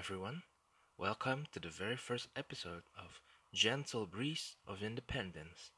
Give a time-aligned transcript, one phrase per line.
[0.00, 0.42] everyone.
[0.96, 3.20] Welcome to the very first episode of
[3.52, 5.72] Gentle Breeze of Independence.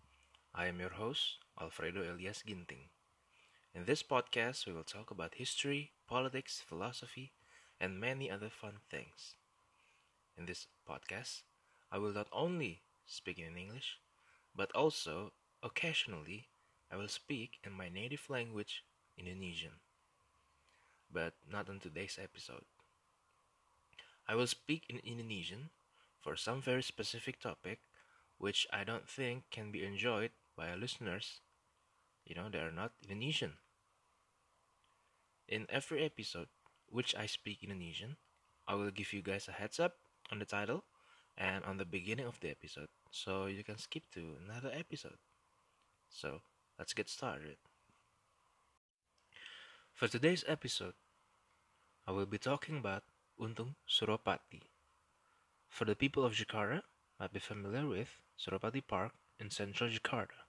[0.55, 2.91] I am your host, Alfredo Elias Ginting.
[3.75, 7.33] In this podcast, we will talk about history, politics, philosophy,
[7.81, 9.35] and many other fun things.
[10.39, 11.43] In this podcast,
[11.91, 13.99] I will not only speak in English,
[14.55, 15.33] but also
[15.65, 16.47] occasionally
[16.93, 18.85] I will speak in my native language,
[19.19, 19.81] Indonesian.
[21.11, 22.63] But not on today's episode.
[24.27, 25.71] I will speak in Indonesian
[26.21, 27.81] for some very specific topic
[28.39, 31.41] which I don't think can be enjoyed by our listeners.
[32.25, 33.59] You know, they are not Indonesian.
[35.47, 36.49] In every episode
[36.89, 38.17] which I speak Indonesian,
[38.67, 39.95] I will give you guys a heads up
[40.33, 40.85] on the title
[41.39, 45.19] and on the beginning of the episode so you can skip to another episode.
[46.09, 46.43] So,
[46.79, 47.59] let's get started.
[49.95, 50.95] For today's episode,
[52.07, 53.03] I will be talking about
[53.41, 54.61] Untung Suropati.
[55.69, 56.83] For the people of Jakarta,
[57.19, 58.09] might be familiar with
[58.39, 60.43] Suropati Park in central Jakarta.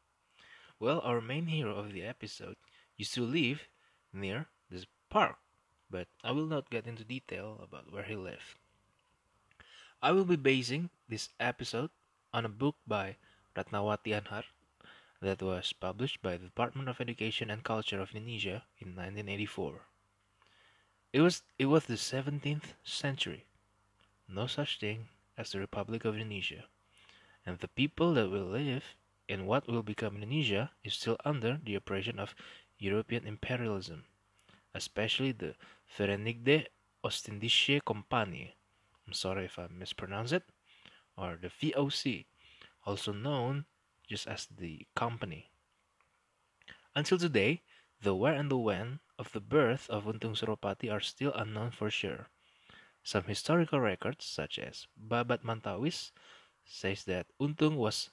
[0.80, 2.58] Well, our main hero of the episode
[2.98, 3.68] used to live
[4.12, 5.38] near this park,
[5.90, 8.58] but I will not get into detail about where he lived.
[10.02, 11.90] I will be basing this episode
[12.34, 13.16] on a book by
[13.56, 14.44] Ratnawati Anhar
[15.22, 19.80] that was published by the Department of Education and Culture of Indonesia in 1984.
[21.14, 23.46] It was it was the 17th century.
[24.28, 26.66] No such thing as the Republic of Indonesia.
[27.46, 28.84] And the people that will live
[29.28, 32.34] in what will become Indonesia is still under the oppression of
[32.80, 34.06] European imperialism,
[34.74, 35.54] especially the
[35.96, 36.66] Vereenigde
[37.04, 38.56] Oostindische Compagnie.
[39.06, 40.50] I'm sorry if I mispronounce it,
[41.16, 42.26] or the VOC,
[42.86, 43.66] also known
[44.10, 45.52] just as the company.
[46.96, 47.62] Until today,
[48.04, 51.90] the where and the when of the birth of Untung Suropati are still unknown for
[51.90, 52.28] sure.
[53.02, 56.12] Some historical records, such as Babat Mantawis,
[56.66, 58.10] says that Untung was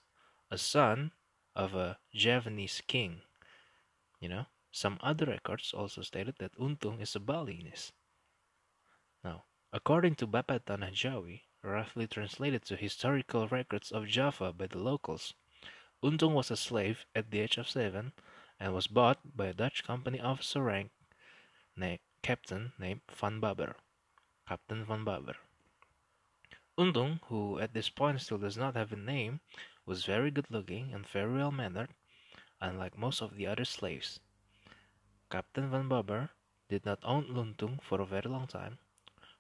[0.51, 1.13] a son
[1.55, 3.23] of a Javanese king.
[4.21, 7.93] You know, some other records also stated that Untung is a Balinese.
[9.25, 14.79] Now, according to Babad Tanah Jawi, roughly translated to historical records of Java by the
[14.79, 15.35] locals,
[16.03, 18.13] Untung was a slave at the age of seven
[18.61, 20.91] and was bought by a Dutch company officer rank
[21.75, 23.75] na- captain named Van Baber.
[24.47, 25.37] Captain Van Baber.
[26.77, 29.41] Untung, who at this point still does not have a name,
[29.87, 31.89] was very good looking and very well mannered,
[32.61, 34.21] unlike most of the other slaves.
[35.31, 36.31] Captain Van Baber
[36.69, 38.79] did not own Untung for a very long time.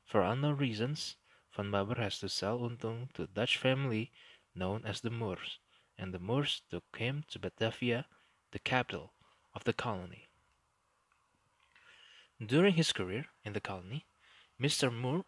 [0.04, 1.16] For unknown reasons,
[1.54, 4.12] Van Baber has to sell Untung to a Dutch family
[4.54, 5.58] known as the Moors,
[5.98, 8.06] and the Moors took him to Batavia
[8.52, 9.12] the capital
[9.54, 10.28] of the colony.
[12.44, 14.06] During his career in the colony,
[14.60, 14.92] Mr.
[14.92, 15.24] Moore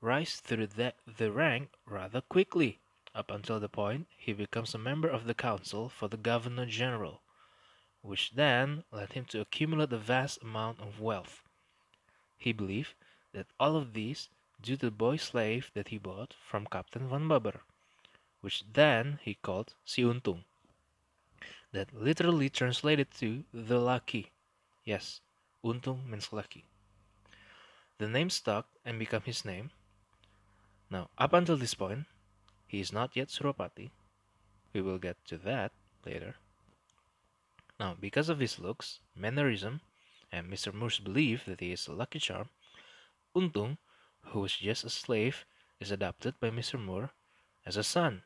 [0.00, 2.80] rises through the, the rank rather quickly,
[3.14, 7.22] up until the point he becomes a member of the council for the governor general,
[8.02, 11.42] which then led him to accumulate a vast amount of wealth.
[12.36, 12.94] He believed
[13.32, 14.28] that all of these
[14.60, 17.60] due to the boy slave that he bought from Captain Van Baber,
[18.40, 20.44] which then he called Si Untung
[21.74, 24.30] that literally translated to the lucky.
[24.84, 25.20] Yes,
[25.64, 26.64] Untung means lucky.
[27.98, 29.70] The name stuck and became his name.
[30.88, 32.06] Now, up until this point,
[32.68, 33.90] he is not yet Suropati.
[34.72, 35.72] We will get to that
[36.06, 36.36] later.
[37.80, 39.80] Now, because of his looks, mannerism,
[40.30, 40.72] and Mr.
[40.72, 42.50] Moore's belief that he is a lucky charm,
[43.34, 43.78] Untung,
[44.26, 45.44] who was just a slave,
[45.80, 46.78] is adopted by Mr.
[46.78, 47.10] Moore
[47.66, 48.22] as a son.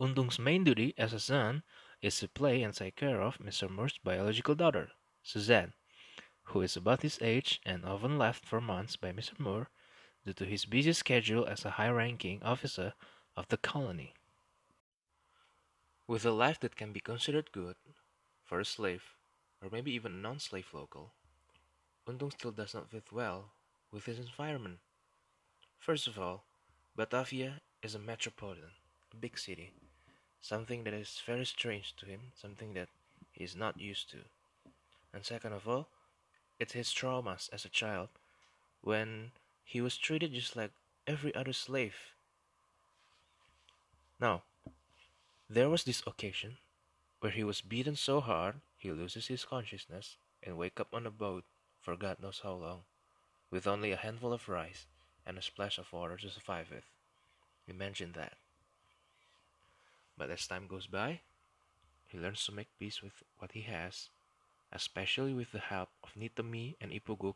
[0.00, 1.62] Untung's main duty as a son
[2.04, 3.68] is to play and take care of Mr.
[3.70, 4.90] Moore's biological daughter,
[5.22, 5.72] Suzanne,
[6.42, 9.40] who is about his age and often left for months by Mr.
[9.40, 9.70] Moore
[10.26, 12.92] due to his busy schedule as a high ranking officer
[13.36, 14.12] of the colony.
[16.06, 17.76] With a life that can be considered good
[18.44, 19.04] for a slave,
[19.62, 21.14] or maybe even a non slave local,
[22.06, 23.52] Untung still does not fit well
[23.90, 24.80] with his environment.
[25.78, 26.44] First of all,
[26.94, 28.72] Batavia is a metropolitan,
[29.10, 29.72] a big city
[30.44, 32.88] something that is very strange to him, something that
[33.32, 34.18] he is not used to.
[35.14, 35.88] And second of all,
[36.60, 38.08] it's his traumas as a child
[38.82, 39.30] when
[39.64, 40.72] he was treated just like
[41.06, 41.96] every other slave.
[44.20, 44.42] Now,
[45.48, 46.58] there was this occasion
[47.20, 51.10] where he was beaten so hard he loses his consciousness and wake up on a
[51.10, 51.44] boat
[51.80, 52.80] for God knows how long,
[53.50, 54.84] with only a handful of rice
[55.24, 56.84] and a splash of water to survive with.
[57.66, 58.34] Imagine that.
[60.16, 61.20] But as time goes by,
[62.06, 64.10] he learns to make peace with what he has,
[64.72, 67.34] especially with the help of Nitomi and Ipuguk,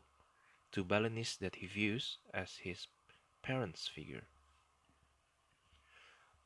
[0.71, 2.87] two Balinese that he views as his
[3.41, 4.23] parent's figure.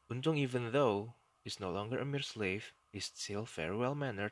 [0.10, 1.14] Untung, even though
[1.46, 4.32] is no longer a mere slave, is still very well mannered,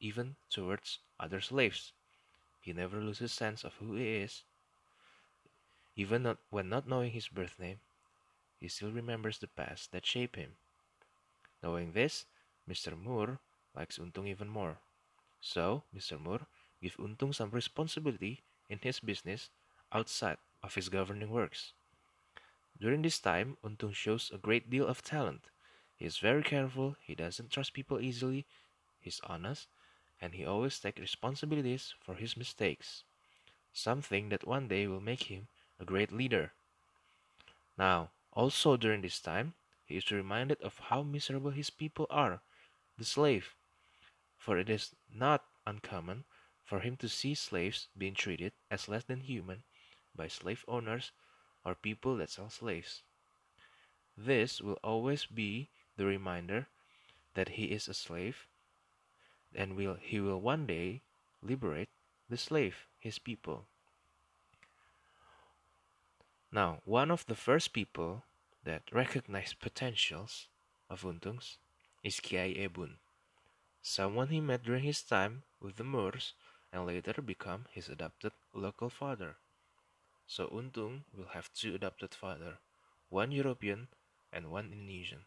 [0.00, 1.92] even towards other slaves.
[2.60, 4.42] He never loses sense of who he is.
[5.94, 7.80] Even not, when not knowing his birth name,
[8.60, 10.56] he still remembers the past that shaped him.
[11.62, 12.26] Knowing this,
[12.66, 12.96] Mr.
[12.96, 13.40] Moore
[13.74, 14.78] likes Untung even more.
[15.40, 16.18] So, Mr.
[16.18, 16.46] Moore
[16.82, 19.50] gives Untung some responsibility in his business
[19.92, 21.74] outside of his governing works.
[22.80, 25.50] During this time, Untung shows a great deal of talent.
[25.94, 28.46] He is very careful, he doesn't trust people easily,
[29.00, 29.68] he's honest,
[30.20, 33.04] and he always takes responsibilities for his mistakes,
[33.72, 35.48] something that one day will make him
[35.80, 36.54] a great leader.
[37.78, 39.54] Now, also during this time,
[39.86, 42.40] he is reminded of how miserable his people are,
[42.98, 43.54] the slave,
[44.36, 46.24] for it is not uncommon
[46.64, 49.62] for him to see slaves being treated as less than human
[50.14, 51.12] by slave owners
[51.64, 53.02] or people that sell slaves.
[54.18, 56.66] This will always be the reminder
[57.34, 58.46] that he is a slave
[59.54, 61.02] and will he will one day
[61.42, 61.88] liberate
[62.28, 63.66] the slave, his people.
[66.50, 68.24] Now, one of the first people
[68.66, 70.48] that recognized potentials
[70.90, 71.56] of Untung's
[72.02, 72.96] is Kiai Ebun,
[73.80, 76.32] someone he met during his time with the Moors
[76.72, 79.36] and later become his adopted local father.
[80.26, 82.58] So Untung will have two adopted father,
[83.08, 83.86] one European
[84.32, 85.20] and one Indonesian.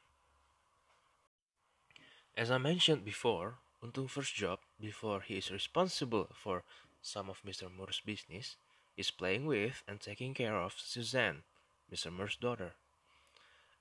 [2.36, 6.64] As I mentioned before, Untung's first job, before he is responsible for
[7.02, 7.72] some of Mr.
[7.74, 8.58] Moore's business,
[8.98, 11.44] is playing with and taking care of Suzanne,
[11.90, 12.12] Mr.
[12.12, 12.74] Moore's daughter.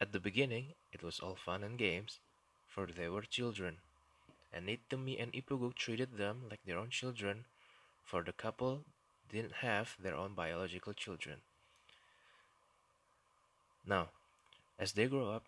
[0.01, 2.21] At the beginning, it was all fun and games,
[2.67, 3.79] for they were children,
[4.53, 7.47] and Nitemi and Ipuguk treated them like their own children,
[8.05, 8.85] for the couple
[9.29, 11.41] didn't have their own biological children.
[13.85, 14.11] Now,
[14.79, 15.45] as they grow up,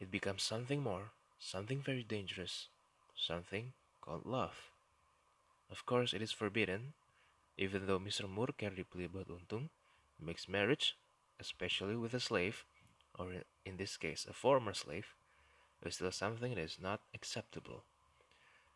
[0.00, 2.68] it becomes something more, something very dangerous,
[3.16, 4.70] something called love.
[5.70, 6.94] Of course, it is forbidden,
[7.56, 8.28] even though Mr.
[8.28, 9.68] Moore cared deeply about Untung,
[10.20, 10.96] makes marriage,
[11.38, 12.64] especially with a slave,
[13.18, 15.14] or in this case a former slave,
[15.84, 17.84] is still something that is not acceptable.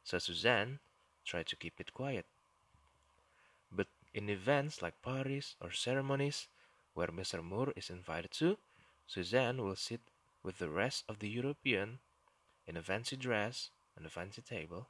[0.04, 0.78] So Suzanne
[1.24, 2.26] tried to keep it quiet.
[3.70, 6.48] But in events like parties or ceremonies
[6.94, 7.42] where Mr.
[7.42, 8.58] Moore is invited to,
[9.06, 10.00] Suzanne will sit
[10.42, 11.98] with the rest of the European
[12.66, 14.88] in a fancy dress and a fancy table,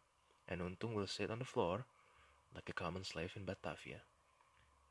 [0.48, 1.86] and Untung will sit on the floor
[2.54, 4.02] like a common slave in Batavia.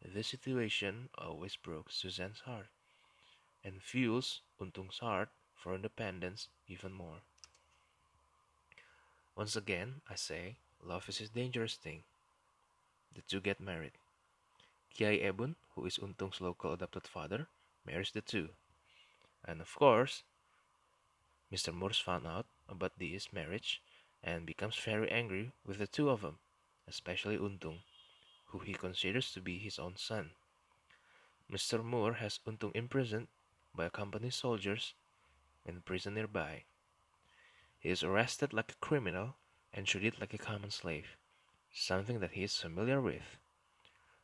[0.03, 2.67] This situation always broke Suzanne's heart
[3.63, 7.21] and fuels Untung's heart for independence even more.
[9.35, 12.03] Once again, I say, love is a dangerous thing.
[13.15, 13.93] The two get married.
[14.95, 17.47] Kiai Ebun, who is Untung's local adopted father,
[17.85, 18.49] marries the two.
[19.45, 20.23] And of course,
[21.51, 21.73] Mr.
[21.73, 23.81] Morse found out about this marriage
[24.23, 26.37] and becomes very angry with the two of them,
[26.87, 27.79] especially Untung,
[28.47, 30.31] who he considers to be his own son.
[31.51, 31.83] Mr.
[31.83, 33.27] Moore has Untung imprisoned
[33.79, 34.93] by a company of soldiers
[35.65, 36.63] in prison nearby.
[37.79, 39.37] He is arrested like a criminal
[39.73, 41.15] and treated like a common slave,
[41.71, 43.37] something that he is familiar with.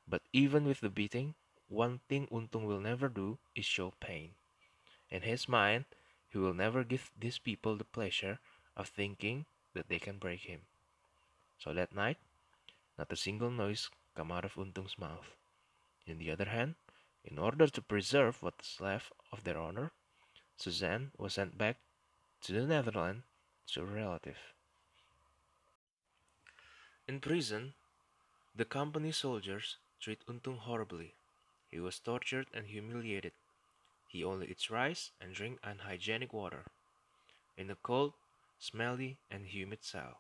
[0.10, 1.36] But even with the beating,
[1.70, 4.32] one thing Untung will never do is show pain.
[5.10, 5.86] In his mind,
[6.28, 8.40] he will never give these people the pleasure
[8.76, 10.68] of thinking that they can break him.
[11.60, 12.18] So that night,
[12.98, 15.32] not a single noise came out of Untung's mouth.
[16.10, 16.76] On the other hand,
[17.26, 19.92] in order to preserve what was left of their honor,
[20.58, 21.78] Suzanne was sent back
[22.42, 23.24] to the Netherlands
[23.68, 24.38] to a relative.
[27.08, 27.74] In prison,
[28.56, 31.16] the company soldiers treat Untung horribly.
[31.70, 33.34] He was tortured and humiliated.
[34.08, 36.66] He only eats rice and drink unhygienic water
[37.58, 38.14] in a cold,
[38.60, 40.20] smelly, and humid cell.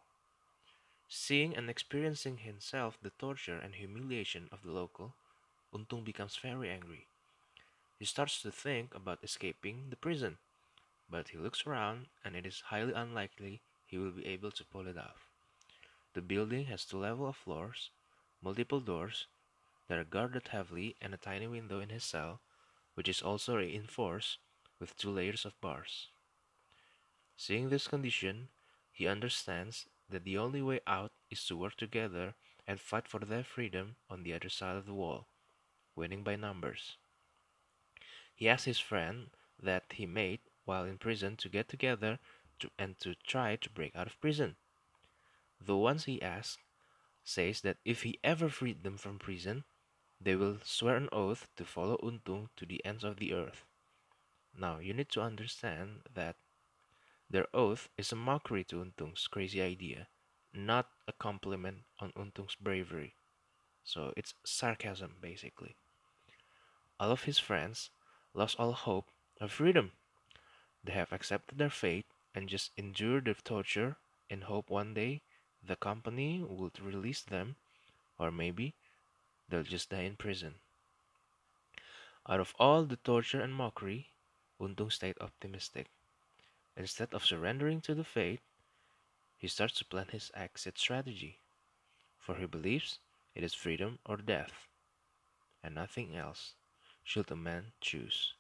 [1.07, 5.13] Seeing and experiencing himself the torture and humiliation of the local,
[5.75, 7.07] Untung becomes very angry.
[7.99, 10.37] He starts to think about escaping the prison,
[11.09, 14.87] but he looks around and it is highly unlikely he will be able to pull
[14.87, 15.27] it off.
[16.13, 17.89] The building has two level of floors,
[18.41, 19.27] multiple doors
[19.89, 22.39] that are guarded heavily, and a tiny window in his cell,
[22.93, 24.37] which is also reinforced
[24.79, 26.07] with two layers of bars.
[27.35, 28.47] Seeing this condition,
[28.91, 32.33] he understands that the only way out is to work together
[32.65, 35.27] and fight for their freedom on the other side of the wall,
[35.95, 36.97] winning by numbers.
[38.35, 39.27] He asks his friend
[39.61, 42.19] that he made while in prison to get together
[42.59, 44.55] to, and to try to break out of prison.
[45.59, 46.61] The ones he asks
[47.23, 49.63] says that if he ever freed them from prison,
[50.19, 53.65] they will swear an oath to follow Untung to the ends of the earth.
[54.57, 56.35] Now, you need to understand that
[57.29, 60.07] their oath is a mockery to Untung's crazy idea,
[60.53, 63.15] not a compliment on Untung's bravery.
[63.83, 65.75] So it's sarcasm, basically.
[66.99, 67.89] All of his friends
[68.33, 69.11] lost all hope
[69.41, 69.91] of freedom.
[70.83, 73.97] They have accepted their fate and just endure the torture
[74.29, 75.21] in hope one day
[75.61, 77.55] the company will release them,
[78.17, 78.75] or maybe
[79.49, 80.55] they'll just die in prison.
[82.27, 84.11] Out of all the torture and mockery,
[84.59, 85.87] Untung stayed optimistic.
[86.77, 88.41] Instead of surrendering to the fate,
[89.37, 91.39] he starts to plan his exit strategy,
[92.17, 92.99] for he believes
[93.33, 94.67] it is freedom or death,
[95.61, 96.55] and nothing else
[97.05, 98.33] should a man choose.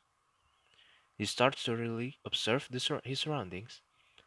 [1.17, 3.79] He starts to really observe sur his surroundings,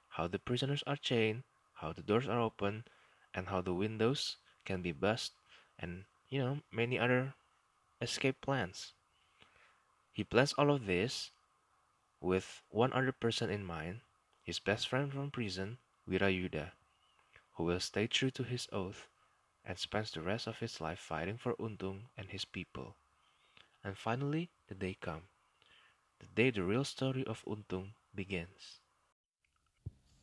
[0.09, 1.43] how the prisoners are chained,
[1.75, 2.87] how the doors are open,
[3.35, 5.35] and how the windows can be bust,
[5.79, 7.35] and you know, many other
[8.01, 8.95] escape plans.
[10.13, 11.31] He plans all of this
[12.21, 14.01] with one other person in mind,
[14.43, 15.79] his best friend from prison,
[16.09, 16.73] Wirayuda,
[17.53, 19.09] who will stay true to his oath
[19.65, 22.97] and spends the rest of his life fighting for Untung and his people.
[23.83, 25.27] And finally, the day comes,
[26.21, 28.81] the day the real story of Untung begins.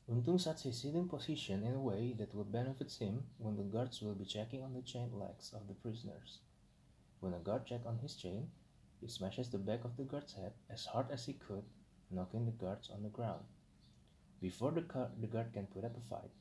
[0.09, 4.01] Untung sets his sitting position in a way that will benefit him when the guards
[4.01, 6.39] will be checking on the chain legs of the prisoners.
[7.19, 8.51] When a guard checks on his chain,
[9.01, 11.65] he smashes the back of the guard's head as hard as he could,
[12.11, 13.45] knocking the guards on the ground.
[14.41, 14.81] Before the,
[15.19, 16.31] the guard can put up a fight,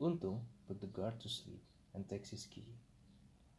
[0.00, 1.62] Untung put the guard to sleep
[1.94, 2.76] and takes his key.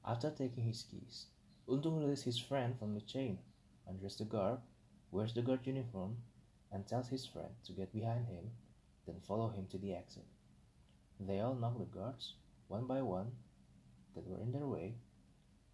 [0.06, 1.28] After taking his keys,
[1.68, 3.40] Untung releases his friend from the chain,
[3.88, 4.60] undresses the guard,
[5.12, 6.18] wears the guard uniform,
[6.72, 8.52] and tells his friend to get behind him
[9.08, 10.26] then follow him to the exit.
[11.20, 12.34] They all knock the guards,
[12.68, 13.32] one by one,
[14.14, 14.96] that were in their way,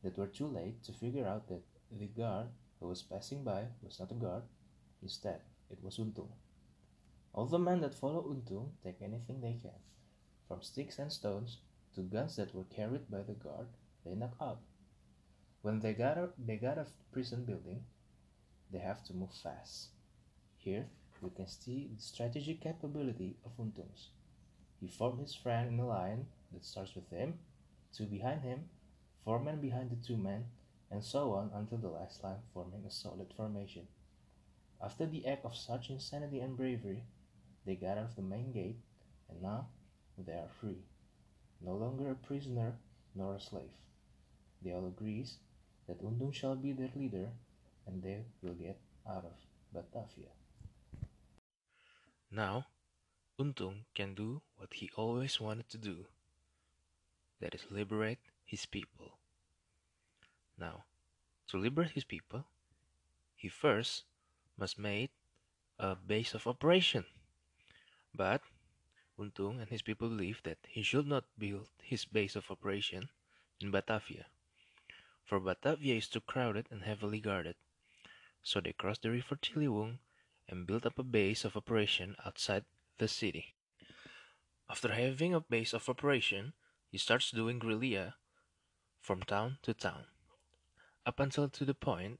[0.03, 2.47] that were too late to figure out that the guard
[2.79, 4.43] who was passing by was not a guard,
[5.01, 6.31] instead, it was Untung.
[7.33, 9.79] All the men that follow Untung take anything they can,
[10.47, 11.57] from sticks and stones
[11.95, 13.67] to guns that were carried by the guard
[14.05, 14.61] they knock up.
[15.63, 17.85] When they got out, they got out of prison building,
[18.69, 19.91] they have to move fast.
[20.57, 20.87] Here,
[21.21, 24.09] we can see the strategic capability of Untung's.
[24.81, 27.39] He formed his friend in a line that starts with him,
[27.95, 28.65] two behind him,
[29.23, 30.47] four men behind the two men,
[30.91, 33.87] and so on until the last line forming a solid formation.
[34.83, 37.05] After the act of such insanity and bravery,
[37.65, 38.81] they got out of the main gate,
[39.29, 39.67] and now
[40.17, 40.83] they are free,
[41.61, 42.73] no longer a prisoner
[43.15, 43.71] nor a slave.
[44.61, 45.25] They all agree
[45.87, 47.29] that Untung shall be their leader,
[47.85, 49.35] and they will get out of
[49.73, 50.29] Batavia.
[52.31, 52.67] Now,
[53.39, 56.05] Untung can do what he always wanted to do
[57.39, 59.17] that is, liberate his people.
[60.57, 60.85] Now,
[61.49, 62.45] to liberate his people,
[63.35, 64.03] he first
[64.57, 65.11] must make
[65.77, 67.05] a base of operation.
[68.15, 68.41] But
[69.19, 73.09] Untung and his people believe that he should not build his base of operation
[73.59, 74.25] in Batavia,
[75.23, 77.55] for Batavia is too crowded and heavily guarded.
[78.41, 79.99] So they cross the river Ciliwung
[80.49, 82.65] and built up a base of operation outside
[82.97, 83.55] the city.
[84.69, 86.53] After having a base of operation,
[86.89, 88.15] he starts doing guerrilla
[88.99, 90.05] from town to town,
[91.05, 92.19] up until to the point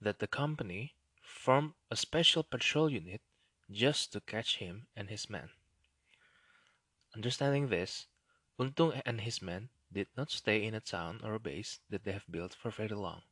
[0.00, 3.20] that the company formed a special patrol unit
[3.70, 5.50] just to catch him and his men.
[7.14, 8.06] Understanding this,
[8.58, 12.12] Untung and his men did not stay in a town or a base that they
[12.12, 13.22] have built for very long.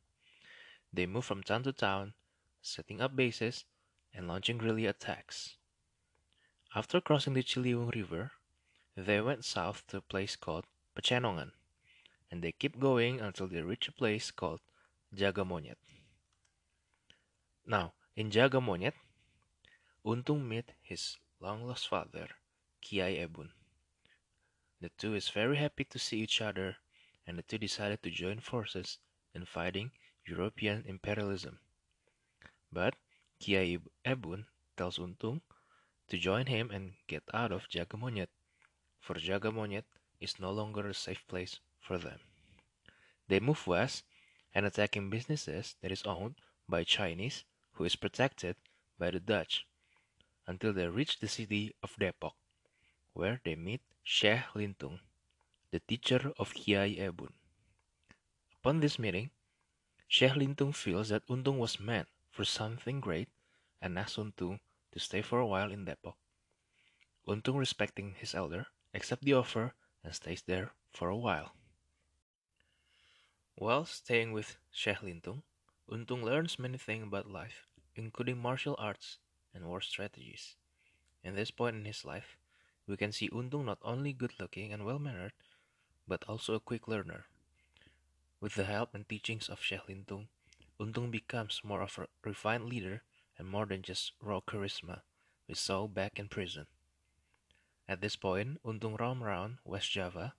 [0.93, 2.13] They moved from town to town,
[2.61, 3.65] setting up bases
[4.13, 5.55] and launching guerrilla attacks.
[6.75, 8.31] After crossing the Ciliwung River,
[8.95, 10.65] they went south to a place called
[10.95, 11.51] Pecenongan,
[12.29, 14.61] and they keep going until they reach a place called
[15.15, 15.77] Jagamonyet.
[17.65, 18.93] Now, in Jagamonyet,
[20.05, 22.27] Untung met his long-lost father,
[22.81, 23.49] Kiai Ebun.
[24.81, 26.77] The two is very happy to see each other,
[27.27, 28.97] and the two decided to join forces
[29.31, 29.91] in fighting
[30.25, 31.59] European imperialism.
[32.71, 32.95] But
[33.39, 34.45] Kiai Ebun
[34.75, 35.41] tells Untung
[36.07, 38.29] to join him and get out of Jagamonyet,
[38.99, 39.83] for Jagamonyet
[40.19, 42.19] is no longer a safe place for them.
[43.27, 44.03] They move west
[44.55, 48.55] and attacking businesses that is owned by Chinese who is protected
[48.97, 49.67] by the Dutch
[50.47, 52.33] until they reach the city of Depok,
[53.13, 54.99] where they meet Sheikh Lintung,
[55.69, 57.31] the teacher of Kiai Ebun.
[58.55, 59.29] Upon this meeting,
[60.07, 63.29] Sheikh Lintung feels that Untung was meant for something great
[63.79, 64.59] and asks Untung
[64.91, 66.15] to stay for a while in Depok.
[67.27, 71.53] Untung, respecting his elder, accepts the offer and stays there for a while.
[73.53, 75.43] While staying with Sheikh Lintung,
[75.87, 79.19] Untung learns many things about life, including martial arts
[79.53, 80.55] and war strategies.
[81.23, 82.39] In this point in his life,
[82.87, 85.33] we can see Untung not only good looking and well mannered,
[86.07, 87.25] but also a quick learner.
[88.39, 90.27] With the help and teachings of Sheikh Lintung,
[90.79, 93.03] Untung becomes more of a refined leader
[93.37, 95.01] and more than just raw charisma
[95.47, 96.65] we saw back in prison.
[97.87, 100.33] At this point, Untung roam around West Java,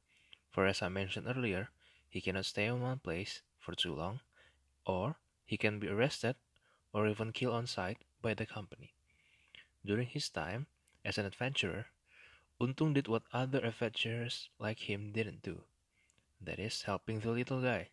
[0.51, 1.69] for as I mentioned earlier,
[2.09, 4.21] he cannot stay in one place for too long,
[4.87, 6.37] or he can be arrested
[6.93, 8.95] or even killed on sight by the company.
[9.85, 10.67] During his time
[11.05, 11.87] as an adventurer,
[12.63, 15.65] Untung did what other adventurers like him didn't do
[16.41, 17.89] that is, helping the little guy.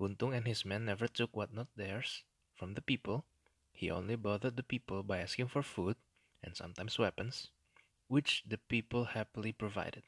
[0.00, 2.24] Untung and his men never took what not theirs
[2.56, 3.24] from the people.
[3.72, 5.94] He only bothered the people by asking for food
[6.42, 7.50] and sometimes weapons,
[8.08, 10.02] which the people happily provided.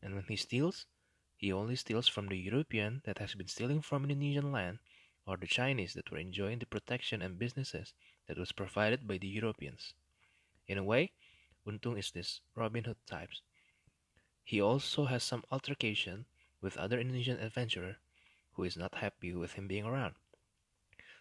[0.00, 0.86] And when he steals,
[1.36, 4.78] he only steals from the European that has been stealing from Indonesian land
[5.26, 7.94] or the Chinese that were enjoying the protection and businesses
[8.28, 9.92] that was provided by the Europeans.
[10.68, 11.10] In a way,
[11.66, 13.42] Untung is this Robin Hood types.
[14.42, 16.26] He also has some altercation
[16.60, 17.96] with other Indonesian adventurer
[18.54, 20.14] who is not happy with him being around.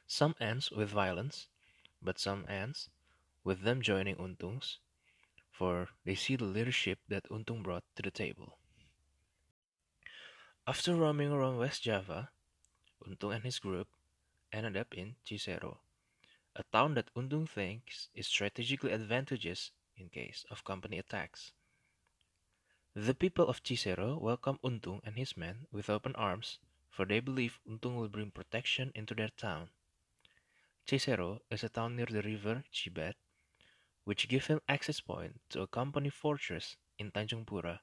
[0.08, 1.48] Some ends with violence,
[2.02, 2.90] but some ends
[3.44, 4.80] with them joining Untung's,
[5.52, 8.58] for they see the leadership that Untung brought to the table.
[10.66, 12.30] After roaming around West Java,
[13.06, 13.88] Untung and his group
[14.52, 15.82] ended up in Cicero,
[16.56, 21.52] a town that Untung thinks is strategically advantageous in case of company attacks.
[22.96, 26.58] The people of Cicero welcome Untung and his men with open arms,
[26.90, 29.70] for they believe Untung will bring protection into their town.
[30.88, 33.14] Cicero is a town near the river Cibeet,
[34.06, 37.82] which gives him access point to a company fortress in Tanjung Pura,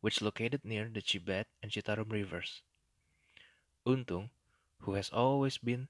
[0.00, 2.62] which located near the Cibeet and Citarum rivers.
[3.84, 4.30] Untung,
[4.82, 5.88] who has always been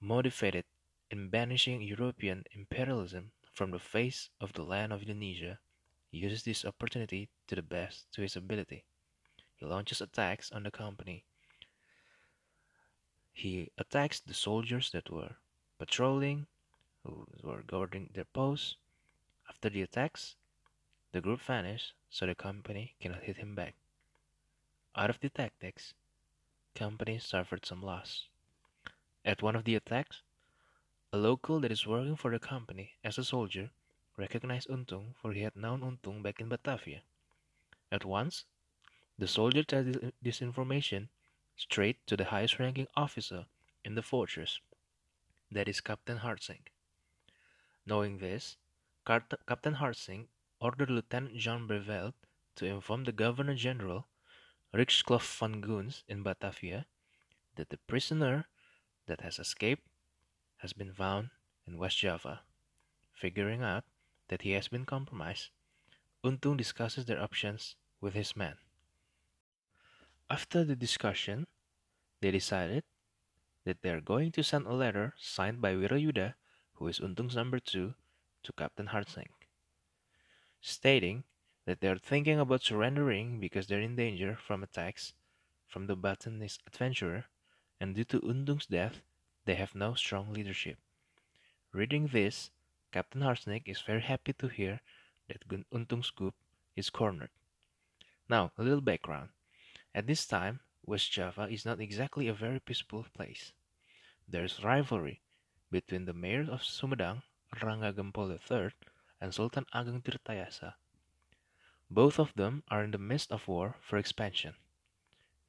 [0.00, 0.64] motivated
[1.10, 5.58] in banishing European imperialism from the face of the land of Indonesia,
[6.10, 8.84] uses this opportunity to the best to his ability.
[9.56, 11.24] He launches attacks on the company.
[13.32, 15.36] He attacks the soldiers that were
[15.78, 16.46] patrolling,
[17.04, 18.76] who were guarding their posts.
[19.48, 20.36] After the attacks,
[21.12, 23.74] the group vanished so the company cannot hit him back.
[24.96, 25.94] Out of the tactics,
[26.74, 28.26] company suffered some loss.
[29.24, 30.22] At one of the attacks,
[31.14, 33.70] a local that is working for the company as a soldier
[34.16, 37.02] recognized Untung for he had known Untung back in Batavia.
[37.92, 38.46] At once,
[39.16, 41.08] the soldier tells this information
[41.56, 43.46] straight to the highest ranking officer
[43.84, 44.58] in the fortress,
[45.52, 46.72] that is Captain Hartsink.
[47.86, 48.56] Knowing this,
[49.06, 50.26] Captain Hartsink
[50.60, 52.14] ordered Lieutenant John Breveld
[52.56, 54.08] to inform the Governor General,
[54.74, 56.86] Rijklof van Goens in Batavia,
[57.54, 58.46] that the prisoner
[59.06, 59.86] that has escaped
[60.64, 61.28] has been found
[61.66, 62.40] in West Java.
[63.12, 63.84] Figuring out
[64.28, 65.50] that he has been compromised,
[66.24, 68.54] Untung discusses their options with his men.
[70.30, 71.46] After the discussion,
[72.22, 72.82] they decided
[73.66, 76.32] that they are going to send a letter signed by Wirayuda,
[76.76, 77.92] who is Untung's number two,
[78.44, 79.36] to Captain Hartsink,
[80.62, 81.24] stating
[81.66, 85.12] that they are thinking about surrendering because they're in danger from attacks
[85.68, 87.26] from the Bantenese adventurer,
[87.78, 89.02] and due to Untung's death,
[89.44, 90.78] they have no strong leadership.
[91.72, 92.50] Reading this,
[92.92, 94.80] Captain Hartsink is very happy to hear
[95.28, 96.34] that Untung's group
[96.76, 97.30] is cornered.
[98.28, 99.30] Now, a little background.
[99.94, 103.52] At this time, West Java is not exactly a very peaceful place.
[104.28, 105.20] There is rivalry
[105.70, 107.22] between the mayor of Sumedang,
[107.56, 108.70] Rangga Gempol III,
[109.20, 110.74] and Sultan Ageng Tirtayasa.
[111.90, 114.54] Both of them are in the midst of war for expansion.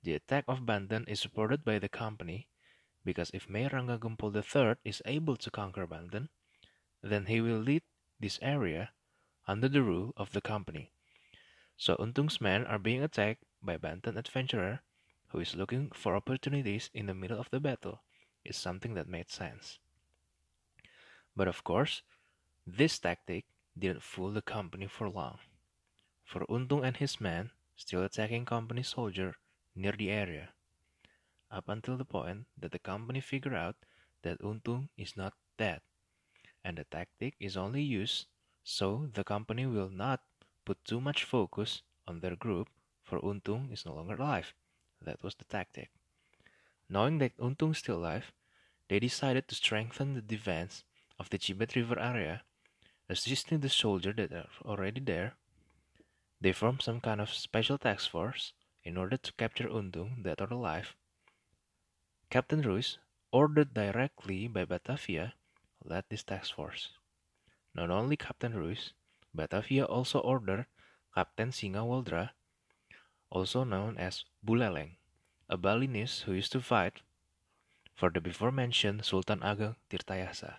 [0.04, 2.48] The attack of Banten is supported by the company
[3.06, 6.28] because if Gempol III is able to conquer Banten,
[7.02, 7.84] then he will lead
[8.20, 8.90] this area
[9.48, 10.92] under the rule of the company.
[11.78, 14.82] So Untung's men are being attacked by Banten adventurer
[15.28, 18.02] who is looking for opportunities in the middle of the battle
[18.44, 19.80] is something that made sense.
[21.36, 22.02] But of course,
[22.66, 23.46] this tactic
[23.78, 25.40] didn't fool the company for long.
[26.24, 29.36] For Untung and his men still attacking company soldier
[29.76, 30.54] near the area,
[31.56, 33.76] up until the point that the company figure out
[34.24, 35.82] that Untung is not dead
[36.64, 38.26] and the tactic is only used
[38.64, 40.22] so the company will not
[40.66, 42.68] put too much focus on their group
[43.04, 44.54] for Untung is no longer alive.
[45.00, 45.92] That was the tactic.
[46.90, 48.32] Knowing that Untung is still alive,
[48.90, 50.84] they decided to strengthen the defense
[51.20, 52.42] of the Cibeet River area,
[53.08, 55.36] assisting the soldiers that are already there.
[56.42, 60.48] They formed some kind of special task force in order to capture Untung, dead or
[60.48, 60.96] alive,
[62.30, 62.98] Captain Ruiz,
[63.32, 65.34] ordered directly by Batavia,
[65.84, 66.90] led this task force.
[67.74, 68.94] Not only Captain Ruiz,
[69.34, 70.66] Batavia also ordered
[71.14, 72.32] Captain Singa Waldra,
[73.30, 74.98] also known as Buleleng,
[75.50, 77.02] a Balinese who used to fight
[77.94, 80.56] for the before-mentioned Sultan Ageng Tirtayasa.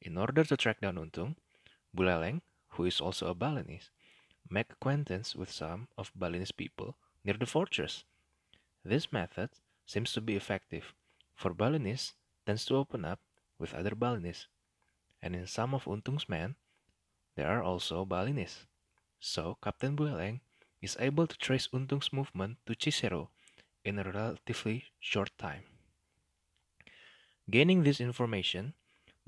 [0.00, 1.36] In order to track down Untung,
[1.94, 2.40] Buleleng,
[2.70, 3.90] who is also a Balinese,
[4.48, 8.04] made acquaintance with some of Balinese people near the fortress.
[8.84, 9.50] This method
[9.90, 10.94] seems to be effective,
[11.34, 12.14] for Balinese
[12.46, 13.18] tends to open up
[13.58, 14.46] with other Balinese,
[15.20, 16.54] and in some of Untung's men,
[17.34, 18.66] there are also Balinese.
[19.18, 20.42] So Captain Buleleng
[20.80, 23.30] is able to trace Untung's movement to Cicero
[23.84, 25.64] in a relatively short time.
[27.50, 28.74] Gaining this information,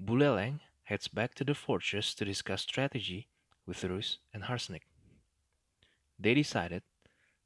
[0.01, 3.27] Buleleng heads back to the fortress to discuss strategy
[3.67, 4.83] with Ruiz and Hartsink.
[6.21, 6.85] They decided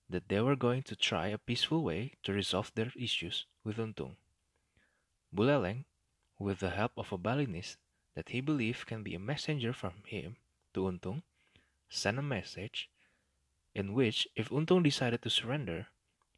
[0.08, 4.16] that they were going to try a peaceful way to resolve their issues with Untung.
[5.34, 5.84] Buleleng,
[6.38, 7.76] with the help of a Balinese
[8.14, 10.36] that he believed can be a messenger from him
[10.74, 11.22] to Untung,
[11.88, 12.88] sent a message
[13.74, 15.88] in which if Untung decided to surrender,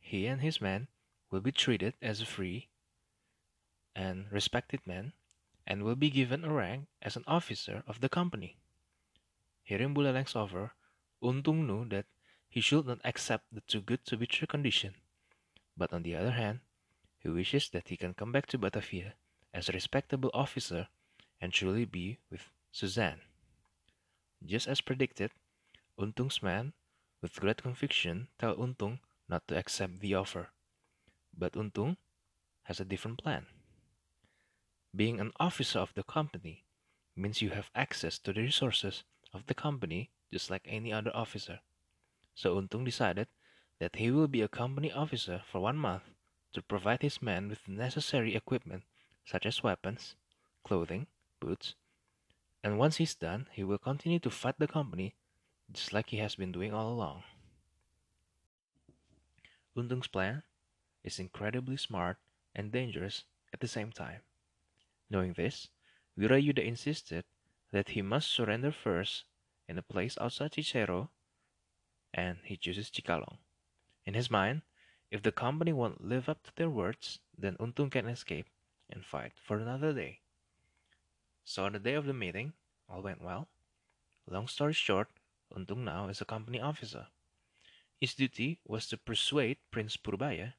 [0.01, 0.89] he and his men
[1.31, 2.69] will be treated as a free
[3.95, 5.13] and respected man
[5.67, 8.57] and will be given a rank as an officer of the company.
[9.63, 10.73] Hearing Buleleng's offer,
[11.23, 12.07] Untung knew that
[12.49, 14.95] he should not accept the too good to be true condition.
[15.77, 16.61] But on the other hand,
[17.19, 19.15] he wishes that he can come back to Batavia
[19.53, 20.89] as a respectable officer
[21.41, 23.21] and truly be with Suzanne.
[24.45, 25.33] Just as predicted,
[25.99, 26.73] Untung's men,
[27.21, 30.49] with great conviction, tell Untung not to accept the offer.
[31.37, 31.97] But Untung
[32.65, 33.47] has a different plan.
[34.95, 36.65] Being an officer of the company
[37.17, 41.61] means you have access to the resources of the company just like any other officer.
[42.39, 43.27] So Untung decided
[43.81, 46.05] that he will be a company officer for one month
[46.53, 48.85] to provide his men with the necessary equipment
[49.25, 50.15] such as weapons,
[50.63, 51.09] clothing,
[51.41, 51.75] boots,
[52.63, 55.17] and once he's done, he will continue to fight the company
[55.73, 57.25] just like he has been doing all along.
[59.77, 60.45] Untung's plan
[61.03, 62.19] is incredibly smart
[62.55, 64.21] and dangerous at the same time.
[65.11, 65.71] Knowing this,
[66.17, 67.25] Wirayuda insisted
[67.73, 69.25] that he must surrender first
[69.67, 71.11] in a place outside Cicero
[72.15, 73.39] and he chooses Cikalong.
[74.07, 74.63] In his mind,
[75.11, 78.47] if the company won't live up to their words, then Untung can escape
[78.91, 80.21] and fight for another day.
[81.45, 82.53] So on the day of the meeting,
[82.89, 83.49] all went well.
[84.27, 85.09] Long story short,
[85.55, 87.07] Untung now is a company officer.
[88.01, 90.55] His duty was to persuade Prince Purbaya,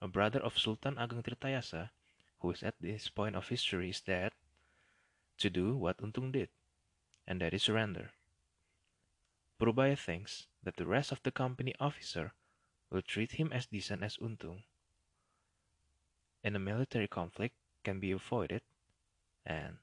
[0.00, 1.90] a brother of Sultan Ageng Tirtayasa,
[2.40, 4.32] who is at this point of history is dead,
[5.38, 6.48] to do what Untung did,
[7.26, 8.12] and that is surrender.
[9.58, 12.32] Purbaya thinks that the rest of the company officer
[12.90, 14.62] will treat him as decent as Untung.
[16.44, 18.62] And a military conflict can be avoided,
[19.44, 19.78] and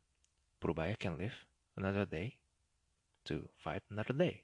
[0.62, 2.38] Purbaya can live another day
[3.26, 4.44] to fight another day.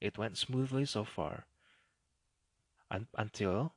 [0.00, 1.46] It went smoothly so far
[2.90, 3.74] un until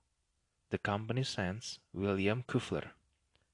[0.69, 2.91] the company sends William Kufler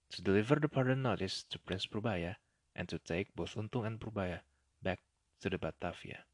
[0.10, 2.36] to deliver the pardon notice to Prince Purbaya
[2.76, 4.42] and to take both Untung and Purbaya
[4.82, 5.00] back
[5.42, 6.27] to the Batavia.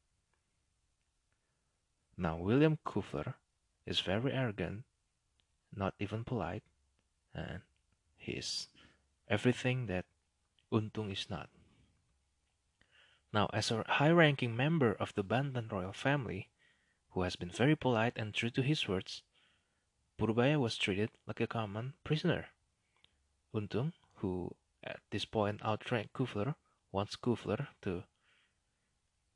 [2.16, 3.34] Now, William Kufler
[3.86, 4.84] is very arrogant,
[5.74, 6.62] not even polite,
[7.34, 7.60] and
[8.16, 8.68] he is
[9.28, 10.04] everything that
[10.72, 11.50] Untung is not.
[13.32, 16.48] Now, as a high ranking member of the Banten royal family,
[17.10, 19.22] who has been very polite and true to his words,
[20.16, 22.46] Purbaya was treated like a common prisoner.
[23.52, 26.54] Untung, who at this point outranked Kufler,
[26.92, 28.04] wants Kufler to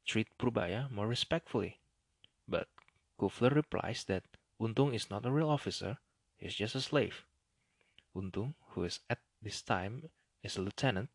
[0.07, 1.81] treat Purbaya more respectfully.
[2.51, 2.67] But
[3.21, 4.25] Kufler replies that
[4.59, 5.99] Untung is not a real officer,
[6.39, 7.27] he is just a slave.
[8.15, 10.09] Untung, who is at this time
[10.43, 11.11] is a lieutenant,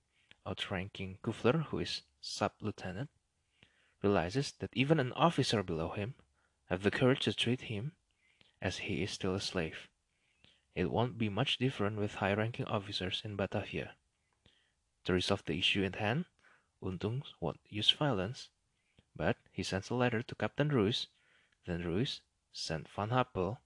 [0.46, 3.10] outranking Kufler, who is sub-lieutenant,
[4.04, 6.14] realizes that even an officer below him
[6.66, 7.94] have the courage to treat him
[8.62, 9.90] as he is still a slave.
[10.76, 13.96] It won't be much different with high-ranking officers in Batavia.
[15.06, 16.26] To resolve the issue at hand,
[16.82, 18.50] Untung won't use violence,
[19.16, 21.08] but he sends a letter to Captain Ruiz
[21.66, 22.22] then Ruiz
[22.52, 23.58] sent Van Happel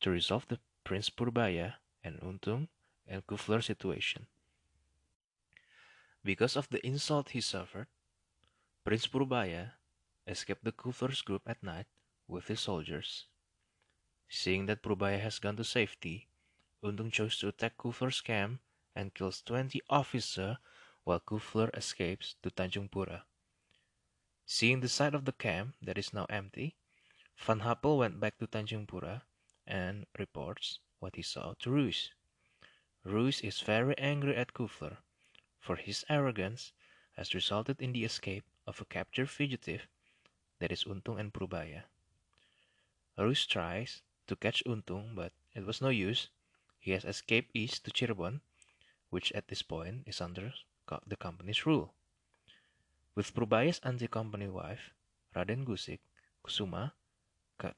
[0.00, 2.68] to resolve the Prince Purbaya and Untung
[3.06, 4.26] and Kufler situation.
[6.24, 7.86] Because of the insult he suffered,
[8.84, 9.72] Prince Purbaya
[10.26, 11.86] escaped the Kufler's group at night
[12.28, 13.26] with his soldiers.
[14.28, 16.28] Seeing that Purbaya has gone to safety,
[16.82, 18.60] Untung chose to attack Kufler's camp
[18.94, 20.56] and kills 20 officers
[21.04, 23.24] while Kufler escapes to Tanjung Pura.
[24.44, 26.76] Seeing the site of the camp that is now empty,
[27.36, 29.22] Van Happel went back to Tanjung Pura
[29.66, 32.10] and reports what he saw to Rus.
[33.04, 34.96] Rus is very angry at Kufler,
[35.60, 36.72] for his arrogance
[37.16, 39.86] has resulted in the escape of a captured fugitive
[40.58, 41.84] that is Untung and Purbaya.
[43.16, 46.28] Rus tries to catch Untung, but it was no use.
[46.80, 48.40] He has escaped east to Cirebon,
[49.10, 50.52] which at this point is under
[51.06, 51.92] the company's rule.
[53.14, 54.90] With Purbaya's anti-company wife,
[55.34, 56.00] Raden Gusik,
[56.44, 56.92] Kusuma,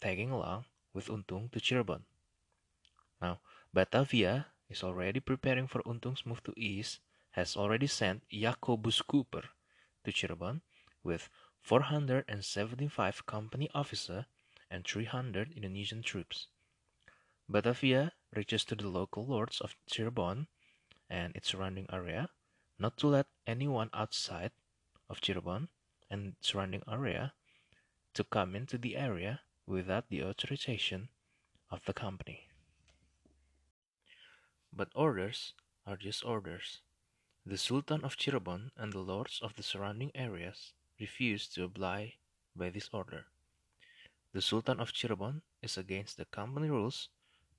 [0.01, 2.03] tagging along with Untung to Cirebon.
[3.21, 3.41] Now,
[3.73, 7.01] Batavia is already preparing for Untung's move to east,
[7.33, 9.43] has already sent Jacobus Cooper
[10.05, 10.61] to Cirebon
[11.03, 11.29] with
[11.63, 14.27] 475 company officer
[14.71, 16.49] and 300 Indonesian troops.
[17.49, 20.47] Batavia reaches to the local lords of Cirebon
[21.09, 22.31] and its surrounding area
[22.79, 24.53] not to let anyone outside
[25.09, 25.69] of Cirebon
[26.11, 27.33] and surrounding area
[28.15, 31.09] to come into the area without the authorization
[31.71, 32.49] of the company.
[34.73, 35.53] But orders
[35.87, 36.81] are just orders.
[37.45, 42.15] The Sultan of Cirebon and the lords of the surrounding areas refused to abide
[42.57, 43.27] by this order.
[44.33, 47.09] The Sultan of Cirebon is against the company rules,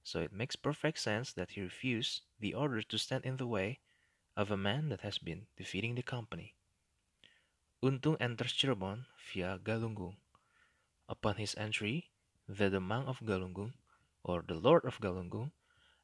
[0.04, 3.80] so it makes perfect sense that he refused the order to stand in the way
[4.36, 6.56] of a man that has been defeating the company.
[7.84, 10.15] Untung enters Cirebon via Galunggung.
[11.10, 12.12] Upon his entry,
[12.48, 13.74] the Demang of Galunggung,
[14.24, 15.52] or the Lord of Galunggung,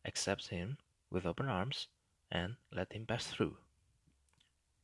[0.04, 0.80] accepts him
[1.12, 1.88] with open arms
[2.32, 3.56] and let him pass through.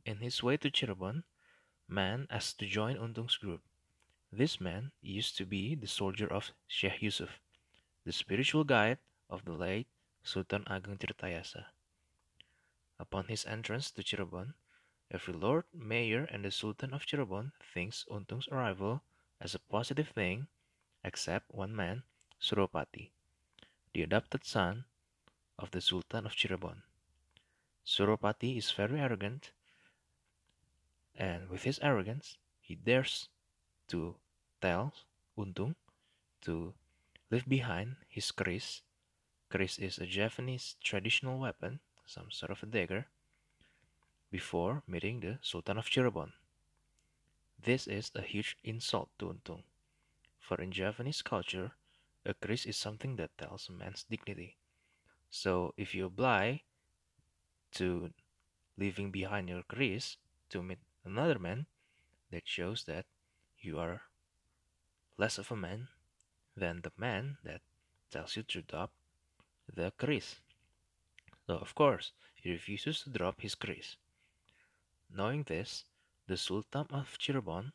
[0.06, 1.24] In his way to Cirebon,
[1.88, 3.62] Man asked to join Untung's group.
[4.32, 7.42] This man used to be the soldier of Sheikh Yusuf,
[8.06, 9.88] the spiritual guide of the late
[10.22, 11.66] Sultan Ageng Tirtayasa.
[13.00, 14.54] Upon his entrance to Cirebon,
[15.10, 19.02] every lord, mayor, and the Sultan of Cirebon thinks Untung's arrival
[19.42, 20.48] as a positive thing,
[21.04, 22.04] except one man,
[22.40, 23.10] Suropati,
[23.94, 24.86] the adopted son
[25.58, 26.84] of the Sultan of Cirebon.
[27.86, 29.52] Suropati is very arrogant,
[31.16, 33.30] and with his arrogance, he dares
[33.88, 34.16] to
[34.62, 34.94] tell
[35.36, 35.76] Untung
[36.42, 36.74] to
[37.32, 38.82] leave behind his keris.
[39.50, 43.08] Keris is a Javanese traditional weapon, some sort of a dagger,
[44.30, 46.32] before meeting the Sultan of Cirebon.
[47.64, 49.62] This is a huge insult to Untung,
[50.40, 51.74] for in Javanese culture,
[52.26, 54.58] a keris is something that tells a man's dignity.
[55.30, 56.64] So if you apply
[57.74, 58.12] to
[58.78, 60.18] leaving behind your keris
[60.50, 61.68] to meet another man,
[62.32, 63.06] that shows that
[63.60, 64.02] you are
[65.18, 65.88] less of a man
[66.58, 67.62] than the man that
[68.10, 68.92] tells you to drop
[69.72, 70.40] the keris.
[71.46, 73.98] So, of course, he refuses to drop his keris.
[75.14, 75.86] Knowing this,
[76.28, 77.74] the Sultan of Cirebon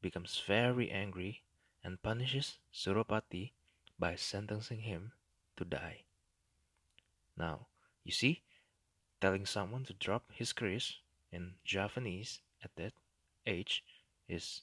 [0.00, 1.42] becomes very angry
[1.82, 3.52] and punishes Suropati
[3.98, 5.12] by sentencing him
[5.56, 6.04] to die.
[7.36, 7.66] Now,
[8.04, 8.42] you see,
[9.20, 10.96] telling someone to drop his keris
[11.32, 12.92] in Javanese at that
[13.46, 13.84] age
[14.28, 14.62] is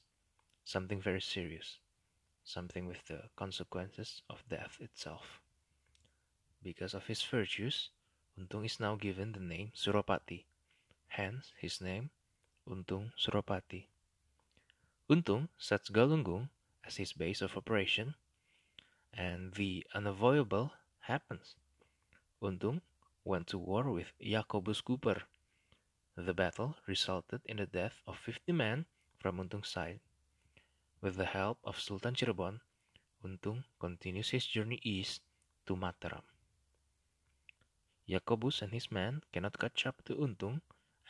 [0.66, 1.78] something very serious,
[2.44, 5.40] something with the consequences of death itself.
[6.62, 7.90] Because of his virtues,
[8.40, 10.46] Untung is now given the name Suropati,
[11.08, 12.10] hence his name
[12.68, 13.88] Untung Suropati.
[15.10, 16.50] Untung sets Galunggung
[16.84, 18.16] as his base of operation,
[19.14, 21.56] and the unavoidable happens.
[22.42, 22.82] Untung
[23.24, 25.24] went to war with Jacobus Cooper,
[26.16, 28.86] the battle resulted in the death of 50 men
[29.18, 30.00] from Untung's side.
[31.02, 32.62] With the help of Sultan Cirebon,
[33.24, 35.22] Untung continues his journey east
[35.66, 36.24] to Mataram.
[38.08, 40.62] Jacobus and his men cannot catch up to Untung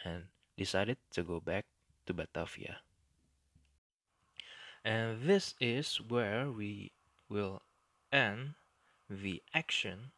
[0.05, 1.65] and decided to go back
[2.05, 2.77] to Batavia.
[4.83, 6.91] And this is where we
[7.29, 7.61] will
[8.11, 8.55] end
[9.09, 10.11] the action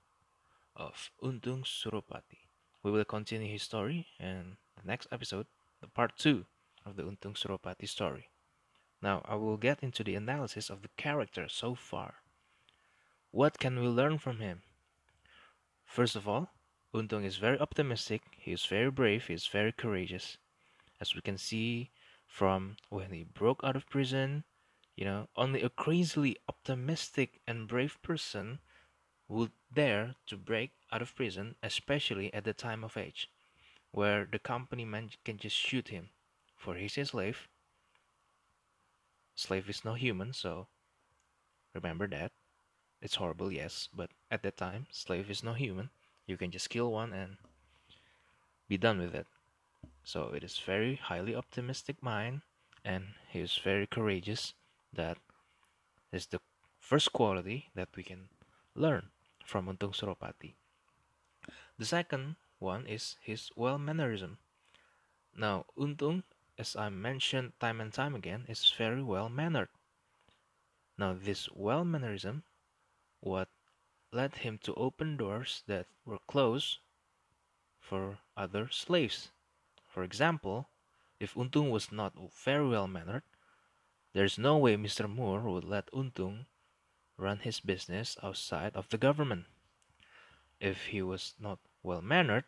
[0.76, 2.50] of Untung Suropati.
[2.84, 5.48] We will continue his story in the next episode,
[5.82, 6.45] the part 2
[6.86, 8.30] of the Untung Suropati story.
[9.02, 12.15] Now, I will get into the analysis of the character so far.
[13.32, 14.63] What can we learn from him?
[15.86, 16.50] First of all,
[16.95, 20.38] Untung is very optimistic, he is very brave, he is very courageous.
[21.01, 21.91] As we can see
[22.25, 24.45] from when he broke out of prison,
[24.95, 28.60] you know, only a crazily optimistic and brave person
[29.27, 33.29] would dare to break out of prison, especially at the time of age
[33.91, 36.10] where the company man can just shoot him,
[36.55, 37.47] for he's a slave.
[39.36, 40.67] Slave is no human, so
[41.73, 42.31] remember that.
[43.01, 45.89] It's horrible, yes, but at that time, slave is no human.
[46.28, 47.38] You can just kill one and
[48.68, 49.28] be done with it.
[50.04, 52.42] So it is very highly optimistic mind,
[52.84, 54.54] and he is very courageous.
[54.94, 55.18] That
[56.12, 56.40] is the
[56.80, 58.30] first quality that we can
[58.76, 59.10] learn
[59.46, 60.54] from Untung Suropati.
[61.78, 64.38] The second one is his well mannerism.
[65.36, 66.24] Now, Untung,
[66.58, 69.70] as I mentioned time and time again, is very well mannered.
[70.98, 72.44] Now, this well mannerism,
[73.20, 73.50] what
[74.15, 76.80] led him to open doors that were closed
[77.82, 79.30] for other slaves.
[79.86, 80.69] For example,
[81.19, 83.23] if Untung was not very well mannered,
[84.13, 85.10] there's no way Mr.
[85.10, 86.45] Moore would let Untung
[87.17, 89.45] run his business outside of the government.
[90.62, 92.45] If he was not well mannered,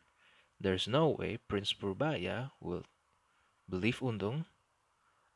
[0.59, 2.85] there's no way Prince Purbaya would
[3.69, 4.45] believe Untung,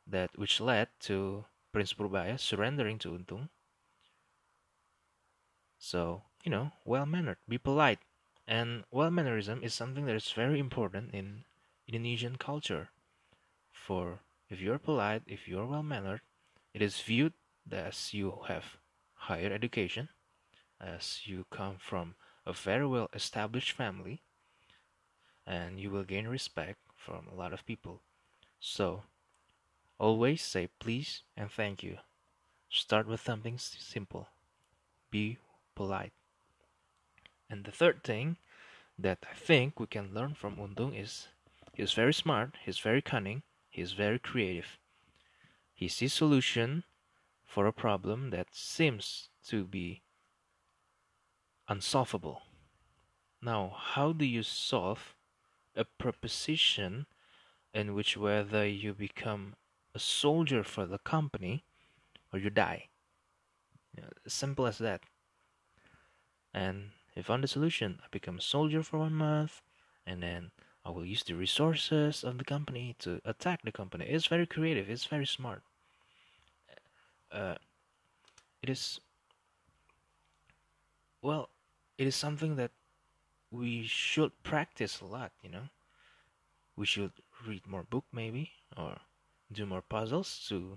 [0.06, 3.50] that which led to Prince Purbaya surrendering to Untung.
[5.82, 7.98] So, you know, well mannered, be polite.
[8.46, 11.44] And well mannerism is something that is very important in
[11.86, 12.88] Indonesian culture.
[13.72, 16.22] For if you're polite, if you're well mannered,
[16.74, 17.34] it is viewed
[17.70, 18.78] as you have
[19.14, 20.10] higher education,
[20.80, 22.16] as you come from
[22.46, 24.22] a very well established family,
[25.46, 28.00] and you will gain respect from a lot of people.
[28.60, 29.04] So,
[29.98, 31.98] always say please and thank you.
[32.70, 34.28] Start with something simple.
[35.10, 35.38] Be
[35.74, 36.12] polite.
[37.50, 38.36] And the third thing
[38.98, 41.28] that I think we can learn from Untung is
[41.74, 44.78] he's very smart, he's very cunning, he's very creative.
[45.74, 46.84] He sees solution
[47.44, 50.02] for a problem that seems to be
[51.68, 52.42] unsolvable.
[53.42, 55.14] Now, how do you solve
[55.74, 57.06] a proposition
[57.74, 59.54] in which whether you become
[59.94, 61.64] a soldier for the company
[62.32, 62.88] or you die?
[64.26, 65.02] Simple as that.
[66.54, 68.00] And I found the solution.
[68.04, 69.60] I become a soldier for one month,
[70.06, 70.52] and then
[70.84, 74.06] I will use the resources of the company to attack the company.
[74.06, 74.88] It's very creative.
[74.88, 75.62] It's very smart.
[77.30, 77.56] Uh,
[78.62, 79.00] it is
[81.22, 81.48] well,
[81.98, 82.70] it is something that
[83.50, 85.32] we should practice a lot.
[85.42, 85.68] You know,
[86.76, 87.12] we should
[87.46, 89.00] read more book maybe or
[89.50, 90.76] do more puzzles to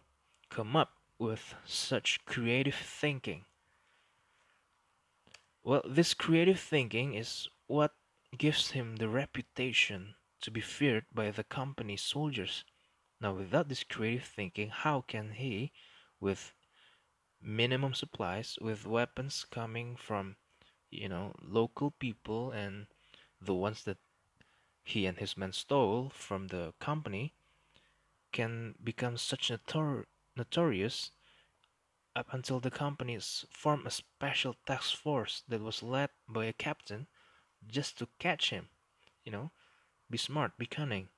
[0.49, 3.45] come up with such creative thinking.
[5.65, 7.95] Well, this creative thinking is what
[8.37, 12.63] gives him the reputation to be feared by the company's soldiers.
[13.19, 15.71] Now, without this creative thinking, how can he,
[16.19, 16.53] with
[17.41, 20.35] minimum supplies, with weapons coming from,
[20.91, 22.85] you know, local people and
[23.41, 23.97] the ones that
[24.83, 27.33] he and his men stole from the company,
[28.31, 31.09] can become such notor- notorious
[32.15, 37.07] up until the companies formed a special task force that was led by a captain
[37.67, 38.69] just to catch him.
[39.23, 39.51] You know,
[40.09, 41.09] be smart, be cunning,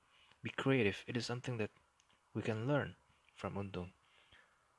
[0.42, 1.04] be creative.
[1.06, 1.70] It is something that
[2.34, 2.96] we can learn
[3.34, 3.90] from Untung.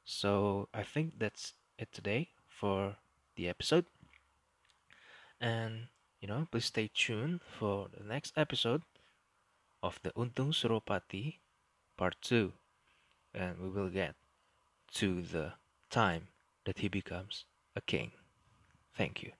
[0.04, 2.98] So I think that's it today for
[3.36, 3.86] the episode.
[5.40, 5.88] And
[6.20, 8.84] you know, please stay tuned for the next episode
[9.82, 11.40] of the Untung Suropati
[11.96, 12.52] part 2
[13.34, 14.16] and we will get
[14.94, 15.54] to the
[15.90, 16.28] time
[16.66, 18.12] that he becomes a king.
[18.96, 19.32] Thank you.